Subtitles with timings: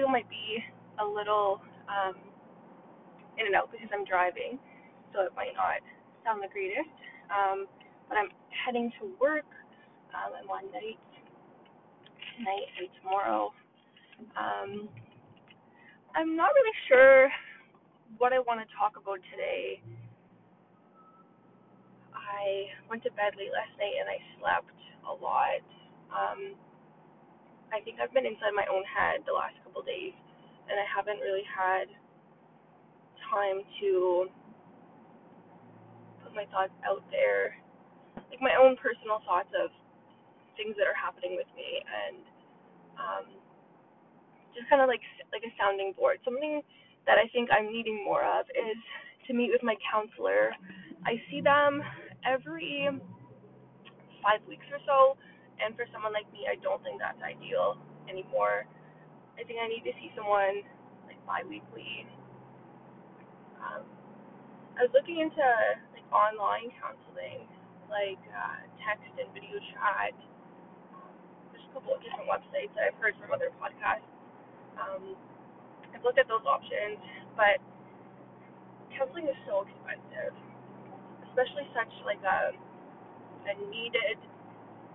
[0.00, 0.64] audio might be
[0.98, 2.16] a little um,
[3.36, 4.58] in and out because I'm driving,
[5.12, 5.84] so it might not
[6.24, 6.88] sound the greatest.
[7.28, 7.66] Um,
[8.08, 9.44] but I'm heading to work.
[10.16, 10.96] Um, I'm on night
[12.32, 13.52] tonight and tomorrow.
[14.40, 14.88] Um,
[16.16, 17.28] I'm not really sure
[18.16, 19.84] what I want to talk about today.
[22.16, 24.72] I went to bed late last night and I slept
[25.04, 25.60] a lot.
[26.08, 26.56] Um,
[27.68, 30.18] I think I've been inside my own head the last couple days,
[30.66, 31.86] and I haven't really had
[33.30, 34.26] time to
[36.26, 37.54] put my thoughts out there,
[38.34, 39.70] like my own personal thoughts of
[40.58, 42.18] things that are happening with me, and
[42.98, 43.26] um,
[44.58, 46.18] just kind of like like a sounding board.
[46.26, 46.66] Something
[47.06, 48.78] that I think I'm needing more of is
[49.28, 50.50] to meet with my counselor.
[51.06, 51.78] I see them
[52.26, 52.90] every
[54.18, 55.14] five weeks or so,
[55.62, 57.78] and for someone like me, I don't think that's ideal
[58.10, 58.66] anymore.
[59.40, 60.60] I think I need to see someone
[61.08, 62.04] like bi-weekly.
[63.56, 63.88] Um,
[64.76, 65.40] I was looking into
[65.96, 67.48] like online counseling,
[67.88, 70.12] like uh, text and video chat.
[70.92, 71.08] Um,
[71.56, 74.04] there's a couple of different websites that I've heard from other podcasts.
[74.76, 75.16] Um,
[75.96, 77.00] I've looked at those options,
[77.32, 77.64] but
[78.92, 80.36] counseling is so expensive,
[81.32, 82.52] especially such like a
[83.48, 84.20] a needed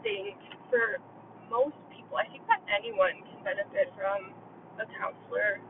[0.05, 0.37] thing
[0.69, 1.01] for
[1.49, 2.21] most people.
[2.21, 4.33] I think that anyone can benefit from
[4.81, 5.61] a counselor.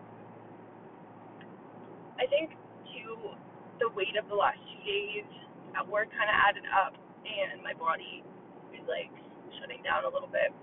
[2.15, 2.55] I think
[2.95, 3.35] too
[3.83, 5.27] the weight of the last two days
[5.75, 6.95] at work kind of added up,
[7.27, 8.23] and my body
[8.71, 9.11] is like
[9.59, 10.55] shutting down a little bit.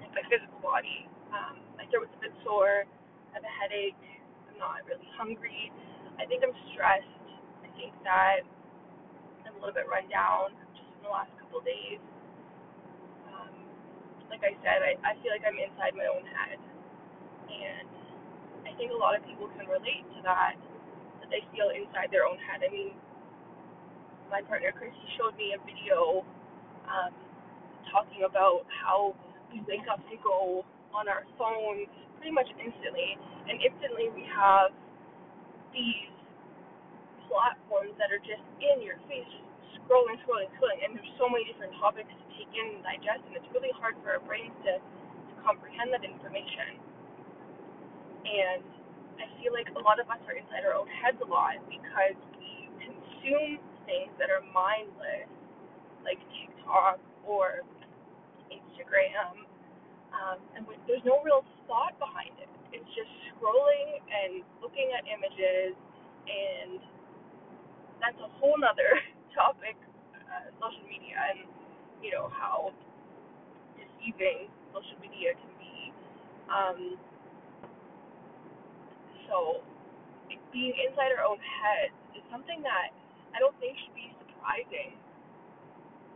[0.00, 1.04] Like my physical body,
[1.36, 2.88] um, my throat's a bit sore.
[2.88, 4.00] I have a headache.
[4.48, 5.68] I'm not really hungry.
[6.16, 7.28] I think I'm stressed.
[7.60, 8.48] I think that
[9.44, 12.00] I'm a little bit run down just in the last couple of days
[14.28, 16.60] like I said, I, I feel like I'm inside my own head.
[17.48, 17.88] And
[18.68, 20.56] I think a lot of people can relate to that,
[21.20, 22.60] that they feel inside their own head.
[22.62, 22.92] I mean,
[24.28, 26.22] my partner Christy showed me a video
[26.84, 27.12] um,
[27.88, 29.16] talking about how
[29.48, 31.88] we wake up and go on our phones
[32.20, 33.16] pretty much instantly,
[33.48, 34.72] and instantly we have
[35.72, 36.12] these
[37.28, 41.44] platforms that are just in your face, just scrolling, scrolling, scrolling, and there's so many
[41.48, 45.32] different topics take in and digest, and it's really hard for our brains to, to
[45.42, 46.78] comprehend that information.
[48.24, 48.62] And
[49.18, 52.14] I feel like a lot of us are inside our own heads a lot because
[52.38, 55.26] we consume things that are mindless,
[56.06, 57.66] like TikTok or
[58.54, 59.42] Instagram,
[60.14, 62.48] um, and we, there's no real thought behind it.
[62.72, 65.74] It's just scrolling and looking at images,
[66.28, 66.80] and
[68.00, 69.02] that's a whole nother
[69.36, 69.76] topic,
[70.28, 71.57] uh, social media, and
[72.02, 72.72] you know how
[73.76, 75.92] deceiving social media can be.
[76.48, 76.80] Um,
[79.28, 79.60] so
[80.52, 82.90] being inside our own heads is something that
[83.36, 84.96] I don't think should be surprising.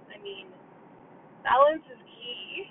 [0.09, 0.48] I mean,
[1.44, 2.69] balance is key,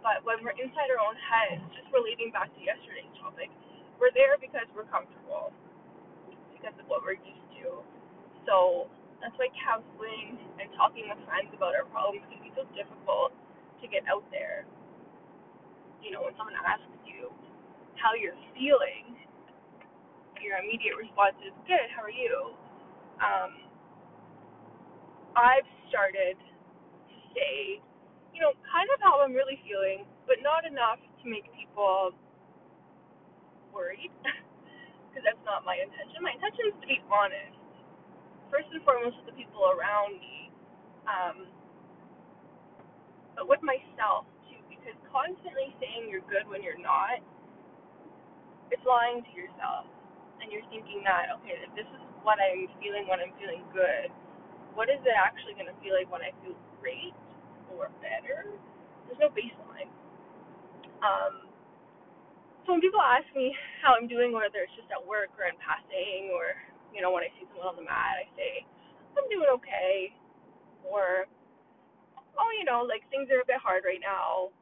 [0.00, 3.52] but when we're inside our own heads, just relating back to yesterday's topic,
[4.00, 5.52] we're there because we're comfortable,
[6.56, 7.84] because of what we're used to.
[8.48, 8.88] So
[9.22, 13.30] that's why counseling and talking with friends about our problems can be so difficult
[13.78, 14.66] to get out there.
[16.02, 17.30] You know, when someone asks you
[17.94, 19.14] how you're feeling,
[20.42, 22.58] your immediate response is, Good, how are you?
[23.22, 23.70] Um,
[25.38, 27.78] I've started to say,
[28.34, 32.10] you know, kind of how I'm really feeling, but not enough to make people
[33.70, 34.10] worried,
[35.06, 36.18] because that's not my intention.
[36.26, 37.61] My intention is to be honest
[38.52, 40.52] first and foremost with the people around me,
[41.08, 41.48] um,
[43.32, 47.24] but with myself too, because constantly saying you're good when you're not,
[48.68, 49.88] it's lying to yourself,
[50.44, 54.12] and you're thinking that okay, if this is what I'm feeling when I'm feeling good,
[54.76, 57.16] what is it actually going to feel like when I feel great
[57.72, 58.52] or better?
[59.08, 59.88] There's no baseline.
[61.00, 61.48] Um,
[62.64, 63.52] so when people ask me
[63.82, 66.54] how I'm doing, whether it's just at work or in passing or
[66.92, 68.64] you know, when I see someone on the mat, I say,
[69.16, 70.12] I'm doing okay.
[70.84, 71.26] Or,
[72.36, 74.52] oh, you know, like things are a bit hard right now.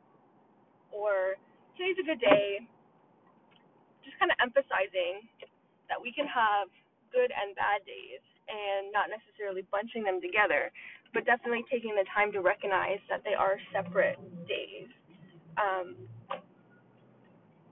[0.91, 1.39] Or,
[1.75, 2.63] today's a good day.
[4.07, 5.27] Just kind of emphasizing
[5.91, 6.71] that we can have
[7.11, 10.71] good and bad days and not necessarily bunching them together,
[11.15, 14.91] but definitely taking the time to recognize that they are separate days.
[15.59, 15.95] Um,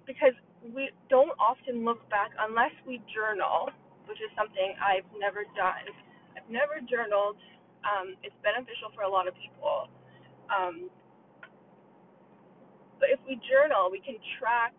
[0.06, 0.34] because
[0.74, 3.70] we don't often look back unless we journal
[4.08, 5.86] which is something I've never done.
[6.34, 7.38] I've never journaled.
[7.84, 9.92] Um, it's beneficial for a lot of people.
[10.48, 10.88] Um,
[12.98, 14.74] but if we journal, we can track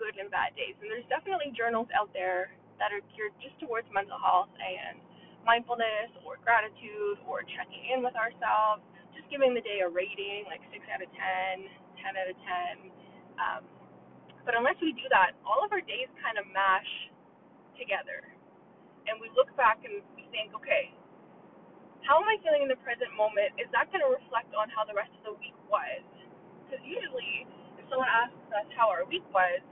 [0.00, 0.78] good and bad days.
[0.80, 4.96] And there's definitely journals out there that are geared just towards mental health and
[5.44, 8.80] mindfulness or gratitude or checking in with ourselves,
[9.12, 11.68] just giving the day a rating like 6 out of 10,
[12.00, 12.88] 10 out of 10.
[13.36, 13.62] Um,
[14.48, 16.88] but unless we do that, all of our days kind of mash
[17.76, 18.24] together.
[19.08, 20.92] And we look back and we think, okay,
[22.04, 23.56] how am I feeling in the present moment?
[23.56, 26.02] Is that going to reflect on how the rest of the week was?
[26.66, 27.46] Because usually,
[27.80, 29.62] if someone asks us how our week was,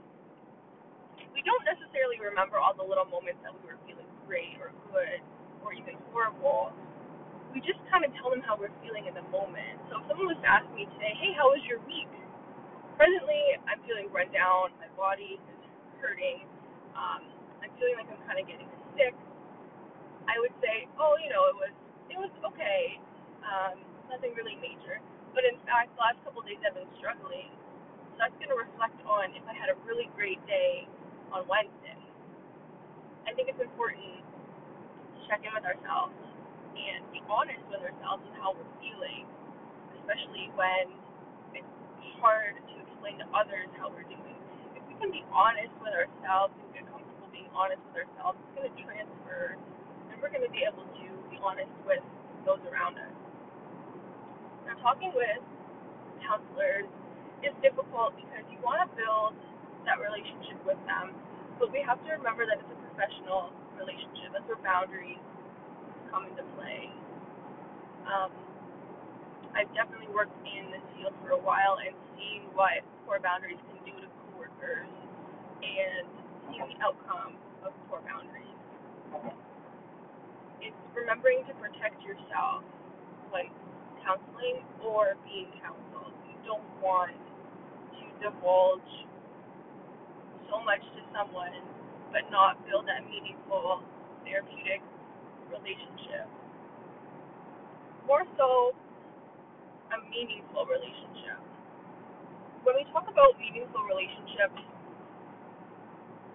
[1.33, 5.21] we don't necessarily remember all the little moments that we were feeling great or good
[5.63, 6.73] or even horrible.
[7.53, 9.79] We just kind of tell them how we're feeling in the moment.
[9.89, 12.09] So if someone was to ask me today, hey, how was your week?
[12.97, 14.73] Presently, I'm feeling run down.
[14.81, 15.59] My body is
[16.01, 16.45] hurting.
[16.95, 17.25] Um,
[17.63, 18.67] I'm feeling like I'm kind of getting
[18.99, 19.15] sick.
[20.27, 21.73] I would say, oh, you know, it was
[22.11, 22.99] it was okay,
[23.47, 23.79] um,
[24.11, 24.99] nothing really major.
[25.31, 27.47] But in fact, the last couple of days I've been struggling.
[28.13, 30.85] So that's going to reflect on if I had a really great day
[31.31, 31.97] on Wednesday.
[33.23, 36.17] I think it's important to check in with ourselves
[36.75, 39.29] and be honest with ourselves and how we're feeling,
[40.01, 40.89] especially when
[41.53, 41.73] it's
[42.19, 44.37] hard to explain to others how we're doing.
[44.73, 47.08] If we can be honest with ourselves and comfortable
[47.39, 49.55] being honest with ourselves, it's going to transfer,
[50.11, 52.03] and we're going to be able to be honest with
[52.43, 53.15] those around us.
[54.67, 55.39] Now, talking with
[56.19, 56.91] counselors
[57.39, 59.39] is difficult because you want to build
[59.87, 61.15] that relationship with them,
[61.63, 64.35] but we have to remember that it's a professional relationship.
[64.35, 65.23] That's where boundaries
[66.11, 66.91] come into play.
[68.03, 68.35] Um,
[69.55, 73.79] I've definitely worked in this field for a while and seen what poor boundaries can
[73.87, 74.91] do to coworkers
[75.63, 76.18] and
[76.57, 77.35] the outcome
[77.65, 78.49] of poor boundaries
[80.61, 82.63] it's remembering to protect yourself
[83.31, 83.47] when
[84.03, 86.13] counseling or being counseled.
[86.27, 88.93] You don't want to divulge
[90.51, 91.55] so much to someone
[92.11, 93.83] but not build that meaningful
[94.25, 94.81] therapeutic
[95.51, 96.27] relationship.
[98.07, 98.73] More so,
[99.93, 101.39] a meaningful relationship.
[102.65, 104.61] When we talk about meaningful relationships,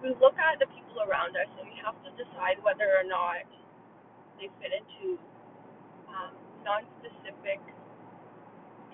[0.03, 3.45] we look at the people around us and we have to decide whether or not
[4.39, 5.19] they fit into
[6.09, 6.33] um,
[6.65, 7.61] non-specific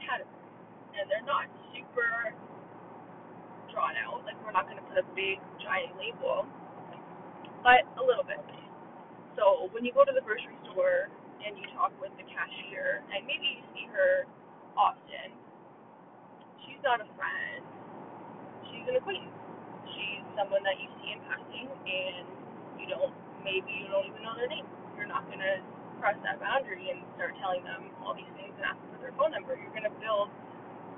[0.01, 0.57] categories,
[0.97, 2.33] and they're not super
[3.71, 4.23] drawn out.
[4.25, 6.45] Like we're not going to put a big giant label,
[7.63, 8.41] but a little bit.
[9.37, 11.09] So when you go to the grocery store
[11.45, 14.27] and you talk with the cashier, and maybe you see her
[14.77, 15.33] often,
[16.65, 17.63] she's not a friend.
[18.71, 19.40] She's an acquaintance.
[20.37, 22.25] Someone that you see in passing, and
[22.79, 23.13] you don't
[23.43, 24.65] maybe you don't even know their name
[25.01, 25.57] you're not going to
[25.97, 29.33] cross that boundary and start telling them all these things and ask for their phone
[29.33, 29.57] number.
[29.57, 30.29] You're going to build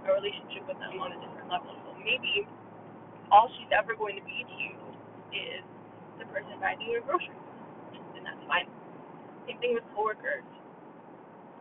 [0.03, 1.71] a relationship with them on a different level.
[1.88, 2.44] So maybe
[3.31, 4.75] all she's ever going to be to you
[5.31, 5.63] is
[6.19, 7.39] the person buying your groceries,
[8.19, 8.68] and that's fine.
[9.47, 10.44] Same thing with coworkers.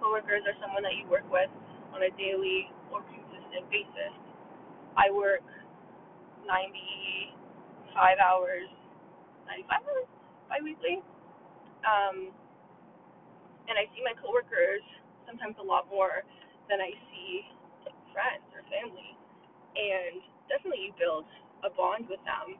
[0.02, 1.50] Coworkers are someone that you work with
[1.94, 4.14] on a daily or consistent basis.
[4.98, 5.46] I work
[7.94, 8.68] 95 hours,
[9.46, 10.08] 95 hours
[10.48, 11.02] biweekly
[11.86, 12.30] um,
[13.68, 14.82] and I see my coworkers
[15.26, 16.22] sometimes a lot more
[16.70, 17.46] than I see
[18.14, 19.14] friends or family.
[19.74, 21.26] And definitely you build
[21.66, 22.58] a bond with them,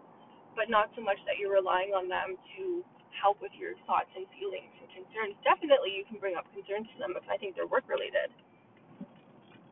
[0.55, 4.27] but not so much that you're relying on them to help with your thoughts and
[4.35, 5.37] feelings and concerns.
[5.45, 8.33] Definitely you can bring up concerns to them if I think they're work related.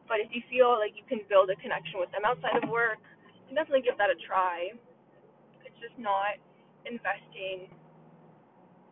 [0.07, 3.00] But if you feel like you can build a connection with them outside of work,
[3.55, 4.75] definitely give that a try.
[5.81, 6.37] Just not
[6.85, 7.73] investing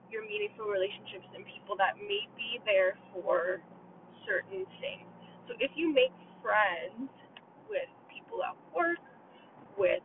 [0.08, 3.60] your meaningful relationships in people that may be there for
[4.24, 5.04] certain things.
[5.48, 7.12] So if you make friends
[7.68, 9.00] with people at work,
[9.76, 10.04] with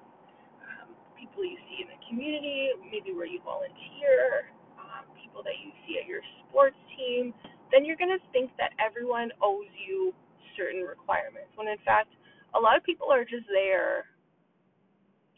[0.64, 5.72] um, people you see in the community, maybe where you volunteer, um, people that you
[5.88, 7.34] see at your sports team,
[7.72, 10.14] then you're going to think that everyone owes you
[10.60, 11.50] certain requirements.
[11.56, 12.12] When in fact,
[12.54, 14.06] a lot of people are just there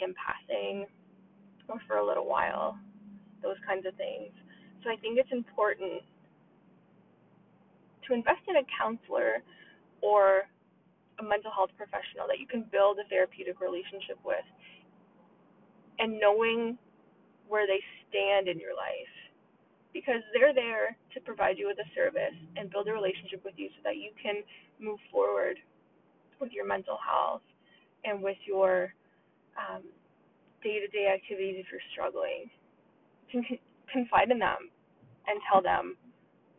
[0.01, 0.85] in passing
[1.67, 2.77] or for a little while,
[3.41, 4.31] those kinds of things.
[4.83, 6.01] So I think it's important
[8.07, 9.41] to invest in a counselor
[10.01, 10.45] or
[11.19, 14.45] a mental health professional that you can build a therapeutic relationship with
[15.97, 16.77] and knowing
[17.47, 17.79] where they
[18.09, 19.15] stand in your life
[19.93, 23.69] because they're there to provide you with a service and build a relationship with you
[23.77, 24.43] so that you can
[24.79, 25.55] move forward
[26.39, 27.41] with your mental health
[28.03, 28.93] and with your
[29.55, 29.83] um,
[30.65, 32.49] day-to-day activities if you're struggling.
[33.93, 34.73] Confide in them
[35.29, 35.95] and tell them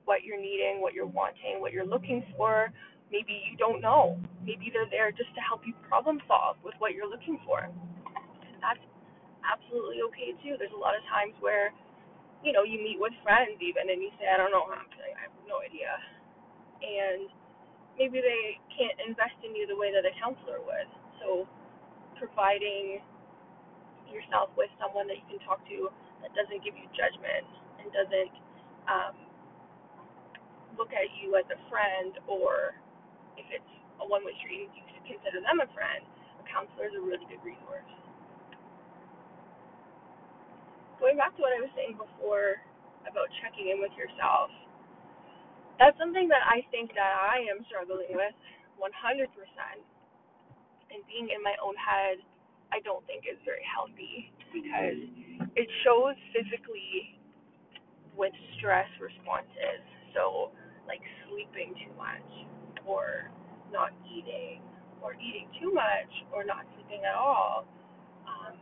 [0.06, 2.70] what you're needing, what you're wanting, what you're looking for,
[3.10, 4.18] Maybe you don't know.
[4.42, 7.70] Maybe they're there just to help you problem solve with what you're looking for.
[8.58, 8.82] That's
[9.46, 10.58] absolutely okay too.
[10.58, 11.70] There's a lot of times where,
[12.42, 14.90] you know, you meet with friends even and you say, I don't know how I'm
[14.90, 15.94] feeling, I have no idea.
[16.82, 17.30] And
[17.94, 20.90] maybe they can't invest in you the way that a counselor would.
[21.22, 21.46] So
[22.18, 23.06] providing
[24.12, 25.90] yourself with someone that you can talk to
[26.22, 27.46] that doesn't give you judgment
[27.82, 28.34] and doesn't
[28.86, 29.14] um,
[30.76, 32.76] look at you as a friend or
[33.40, 36.04] if it's a one way street you should consider them a friend.
[36.40, 37.88] A counselor is a really good resource.
[41.00, 42.60] Going back to what I was saying before
[43.04, 44.48] about checking in with yourself,
[45.76, 48.36] that's something that I think that I am struggling with
[48.80, 49.28] 100%.
[50.88, 52.24] And being in my own head,
[52.72, 55.00] I don't think is very healthy because
[55.54, 57.18] it shows physically
[58.16, 59.82] with stress responses.
[60.16, 60.50] So,
[60.88, 62.24] like sleeping too much,
[62.88, 63.28] or
[63.70, 64.64] not eating,
[65.04, 67.68] or eating too much, or not sleeping at all,
[68.24, 68.56] um,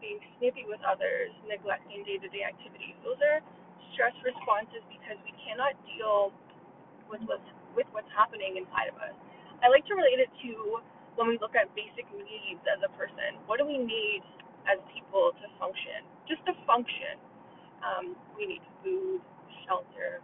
[0.00, 2.96] being snippy with others, neglecting day to day activities.
[3.04, 3.44] Those are
[3.92, 6.32] stress responses because we cannot deal
[7.10, 7.44] with what's
[7.76, 9.14] with what's happening inside of us.
[9.62, 10.80] I like to relate it to
[11.18, 13.34] when we look at basic needs as a person.
[13.50, 14.22] What do we need
[14.70, 16.06] as people to function?
[16.30, 17.18] Just to function.
[17.82, 19.18] Um, we need food,
[19.66, 20.22] shelter,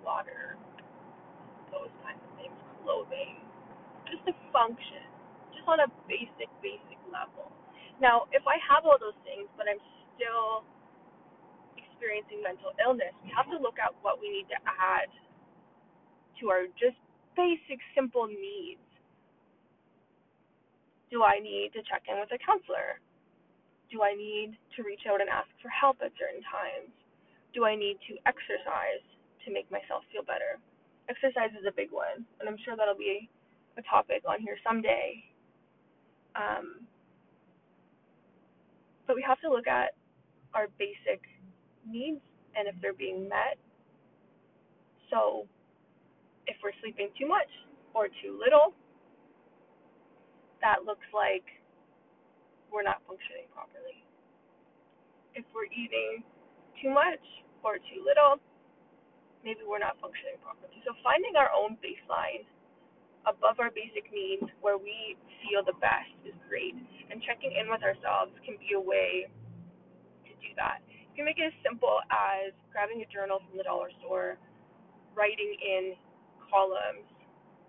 [0.00, 0.56] water,
[1.68, 3.36] those kinds of things, clothing,
[4.08, 5.04] just to function,
[5.52, 7.52] just on a basic, basic level.
[8.00, 9.80] Now, if I have all those things, but I'm
[10.16, 10.64] still
[11.76, 15.12] experiencing mental illness, we have to look at what we need to add
[16.40, 16.96] to our just
[17.36, 18.80] basic, simple needs
[21.12, 22.96] do I need to check in with a counselor?
[23.92, 26.88] Do I need to reach out and ask for help at certain times?
[27.52, 29.04] Do I need to exercise
[29.44, 30.56] to make myself feel better?
[31.12, 33.28] Exercise is a big one, and I'm sure that'll be
[33.76, 35.20] a topic on here someday.
[36.32, 36.88] Um,
[39.06, 39.92] but we have to look at
[40.56, 41.20] our basic
[41.84, 42.24] needs
[42.56, 43.60] and if they're being met.
[45.12, 45.44] So,
[46.46, 47.52] if we're sleeping too much
[47.92, 48.72] or too little,
[50.62, 51.44] that looks like
[52.72, 54.00] we're not functioning properly.
[55.34, 56.24] If we're eating
[56.80, 57.22] too much
[57.60, 58.40] or too little,
[59.44, 60.80] maybe we're not functioning properly.
[60.86, 62.46] So finding our own baseline
[63.26, 66.74] above our basic needs where we feel the best is great.
[67.10, 69.28] And checking in with ourselves can be a way
[70.26, 70.82] to do that.
[71.12, 74.40] You can make it as simple as grabbing a journal from the dollar store,
[75.14, 75.94] writing in
[76.48, 77.04] columns.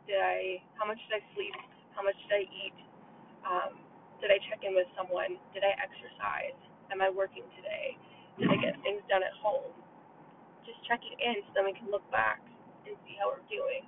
[0.07, 1.55] Did I how much did I sleep?
[1.95, 2.77] How much did I eat?
[3.43, 3.79] Um,
[4.23, 5.37] did I check in with someone?
[5.51, 6.55] Did I exercise?
[6.91, 7.95] Am I working today?
[8.39, 9.75] Did I get things done at home?
[10.65, 12.39] Just checking in so then we can look back
[12.87, 13.83] and see how we're doing.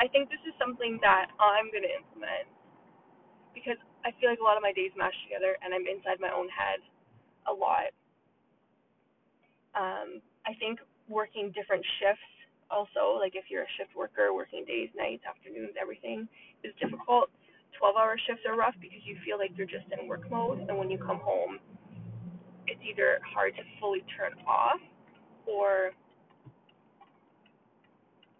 [0.00, 2.48] I think this is something that I'm going to implement
[3.54, 6.32] because I feel like a lot of my days mash together and I'm inside my
[6.34, 6.82] own head
[7.46, 7.94] a lot.
[9.74, 12.26] Um, I think working different shifts
[12.70, 16.28] also, like if you're a shift worker, working days, nights, afternoons, everything
[16.64, 17.30] is difficult.
[17.78, 20.78] 12 hour shifts are rough because you feel like you're just in work mode, and
[20.78, 21.58] when you come home,
[22.66, 24.80] it's either hard to fully turn off
[25.46, 25.92] or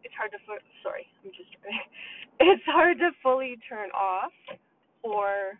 [0.02, 0.38] it's hard to
[0.82, 1.50] sorry, I'm just
[2.40, 4.32] it's hard to fully turn off
[5.02, 5.58] or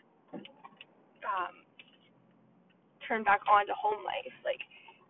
[1.25, 1.55] um,
[3.07, 4.61] turn back on to home life, like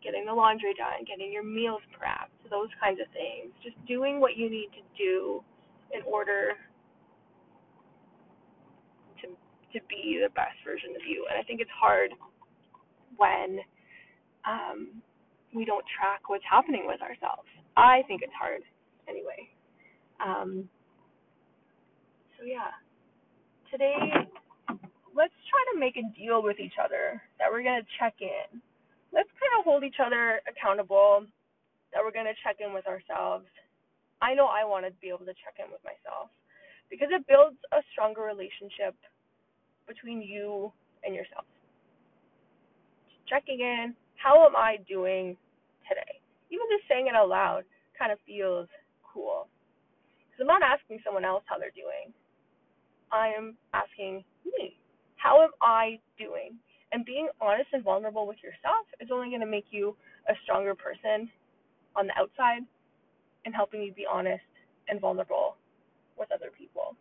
[0.03, 3.55] getting the laundry done, getting your meals prepped, those kinds of things.
[3.63, 5.43] Just doing what you need to do
[5.95, 6.55] in order
[9.75, 11.27] to be the best version of you.
[11.29, 12.11] And I think it's hard
[13.17, 13.61] when
[14.47, 15.03] um,
[15.55, 17.47] we don't track what's happening with ourselves.
[17.77, 18.63] I think it's hard
[19.09, 19.51] anyway.
[20.25, 20.69] Um,
[22.39, 22.73] so, yeah.
[23.71, 23.99] Today,
[25.15, 28.63] let's try to make a deal with each other that we're going to check in.
[29.11, 31.27] Let's kind of hold each other accountable,
[31.95, 33.47] that we're going to check in with ourselves.
[34.23, 36.31] I know I want to be able to check in with myself
[36.91, 38.95] because it builds a stronger relationship
[39.87, 40.73] between you
[41.05, 41.45] and yourself.
[43.29, 45.37] checking in, how am I doing
[45.89, 46.21] today?
[46.51, 47.65] Even just saying it out loud
[47.99, 48.69] kind of feels
[49.03, 49.49] cool.
[50.31, 52.13] Because I'm not asking someone else how they're doing.
[53.13, 54.77] I am asking me,
[55.17, 56.57] how am I doing?
[56.93, 59.97] And being honest and vulnerable with yourself is only going to make you
[60.29, 61.31] a stronger person
[61.97, 62.63] on the outside
[63.45, 64.45] and helping you be honest
[64.89, 65.57] and vulnerable
[66.19, 66.97] with other people.